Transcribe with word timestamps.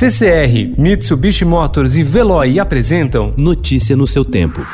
CCR, 0.00 0.80
Mitsubishi 0.80 1.44
Motors 1.44 1.94
e 1.94 2.02
Veloy 2.02 2.58
apresentam 2.58 3.34
Notícia 3.36 3.94
no 3.94 4.06
seu 4.06 4.24
tempo. 4.24 4.66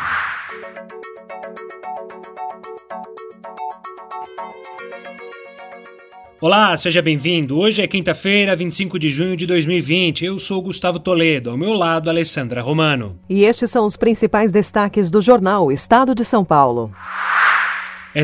Olá, 6.41 6.77
seja 6.77 7.03
bem-vindo. 7.03 7.59
Hoje 7.59 7.83
é 7.83 7.89
quinta-feira, 7.89 8.55
25 8.55 9.01
de 9.01 9.11
junho 9.11 9.37
de 9.37 9.47
2020. 9.47 10.25
Eu 10.25 10.39
sou 10.39 10.63
Gustavo 10.63 11.01
Toledo, 11.01 11.51
ao 11.51 11.57
meu 11.57 11.73
lado, 11.73 12.09
Alessandra 12.09 12.63
Romano. 12.63 13.19
E 13.29 13.43
estes 13.43 13.69
são 13.69 13.85
os 13.85 13.97
principais 13.97 14.53
destaques 14.53 15.11
do 15.11 15.21
jornal 15.21 15.73
Estado 15.73 16.15
de 16.15 16.25
São 16.25 16.45
Paulo. 16.45 16.93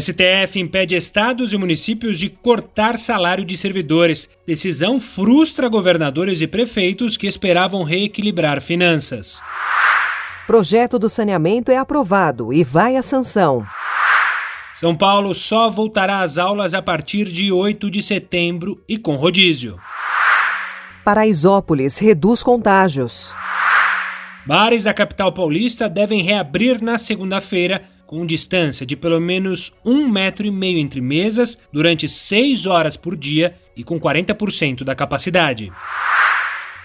STF 0.01 0.59
impede 0.59 0.97
estados 0.97 1.53
e 1.53 1.59
municípios 1.59 2.19
de 2.19 2.31
cortar 2.31 2.97
salário 2.97 3.45
de 3.45 3.59
servidores. 3.59 4.27
Decisão 4.47 4.99
frustra 4.99 5.69
governadores 5.69 6.41
e 6.41 6.47
prefeitos 6.47 7.19
que 7.19 7.27
esperavam 7.27 7.83
reequilibrar 7.83 8.63
finanças. 8.63 9.43
Projeto 10.47 10.99
do 10.99 11.11
saneamento 11.11 11.71
é 11.71 11.77
aprovado 11.77 12.55
e 12.55 12.65
vai 12.65 12.97
à 12.97 13.03
sanção. 13.03 13.67
São 14.73 14.97
Paulo 14.97 15.35
só 15.35 15.69
voltará 15.69 16.21
às 16.21 16.39
aulas 16.39 16.73
a 16.73 16.81
partir 16.81 17.27
de 17.27 17.53
8 17.53 17.91
de 17.91 18.01
setembro 18.01 18.83
e 18.89 18.97
com 18.97 19.15
rodízio. 19.15 19.79
Paraisópolis 21.05 21.99
reduz 21.99 22.43
contágios. 22.43 23.35
Bares 24.47 24.85
da 24.85 24.95
capital 24.95 25.33
paulista 25.33 25.87
devem 25.87 26.23
reabrir 26.23 26.83
na 26.83 26.97
segunda-feira 26.97 27.83
com 28.13 28.27
distância 28.27 28.85
de 28.85 28.95
pelo 28.95 29.19
menos 29.19 29.73
um 29.83 30.07
metro 30.07 30.47
e 30.47 30.51
meio 30.51 30.77
entre 30.77 31.01
mesas 31.01 31.59
durante 31.73 32.07
seis 32.07 32.67
horas 32.67 32.95
por 32.95 33.17
dia 33.17 33.55
e 33.75 33.83
com 33.83 33.99
40% 33.99 34.85
da 34.85 34.95
capacidade. 34.95 35.73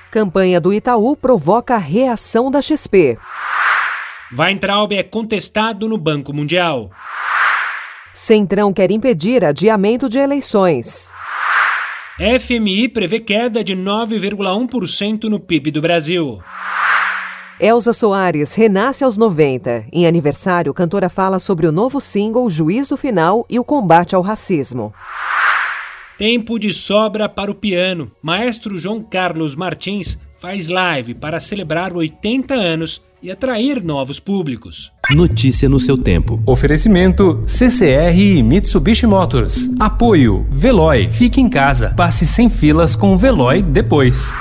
Campanha 0.10 0.62
do 0.62 0.74
Itaú 0.74 1.18
provoca 1.18 1.78
reação 1.78 2.50
da 2.50 2.62
XP. 2.62 3.18
Weintraub 4.40 4.94
é 4.94 5.04
contestado 5.04 5.90
no 5.90 5.98
Banco 5.98 6.32
Mundial. 6.32 6.92
Centrão 8.14 8.72
quer 8.72 8.90
impedir 8.90 9.44
adiamento 9.44 10.08
de 10.08 10.18
eleições. 10.18 11.14
FMI 12.40 12.88
prevê 12.88 13.20
queda 13.20 13.62
de 13.66 13.76
9,1% 13.76 15.26
no 15.26 15.42
PIB 15.42 15.72
do 15.72 15.82
Brasil. 15.82 16.42
Elza 17.60 17.92
Soares 17.92 18.54
renasce 18.54 19.04
aos 19.04 19.18
90. 19.18 19.86
Em 19.92 20.06
aniversário, 20.06 20.72
cantora 20.76 21.10
fala 21.10 21.40
sobre 21.40 21.66
o 21.66 21.72
novo 21.72 22.00
single 22.00 22.48
Juízo 22.52 22.96
Final 22.96 23.48
e 23.50 23.58
o 23.58 23.64
combate 23.64 24.14
ao 24.14 24.22
racismo. 24.22 24.94
Tempo 26.20 26.60
de 26.60 26.72
sobra 26.72 27.28
para 27.28 27.52
o 27.52 27.56
piano. 27.56 28.12
Maestro 28.22 28.78
João 28.78 29.02
Carlos 29.02 29.56
Martins 29.56 30.20
faz 30.40 30.70
live 30.70 31.16
para 31.16 31.40
celebrar 31.40 31.96
80 31.96 32.54
anos 32.54 33.02
e 33.24 33.32
atrair 33.32 33.84
novos 33.84 34.20
públicos. 34.20 34.92
Notícia 35.10 35.68
no 35.68 35.80
seu 35.80 35.98
tempo. 35.98 36.40
Oferecimento 36.46 37.42
CCR 37.48 38.16
e 38.16 38.44
Mitsubishi 38.44 39.08
Motors. 39.08 39.72
Apoio 39.80 40.46
Veloy. 40.52 41.10
Fique 41.10 41.42
em 41.42 41.50
casa. 41.50 41.92
Passe 41.98 42.28
sem 42.28 42.50
filas 42.50 42.96
com 42.96 43.16
o 43.16 43.18
Veloy 43.18 43.64
depois. 43.64 44.36